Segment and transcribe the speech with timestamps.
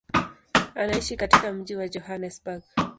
[0.75, 2.63] Anaishi katika mji wa Johannesburg.